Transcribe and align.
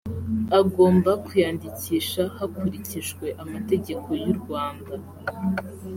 agomba 0.59 1.11
kuyandikisha 1.25 2.21
hakurikijwe 2.37 3.25
amategeko 3.43 4.07
y 4.23 4.25
urwanda 4.33 4.93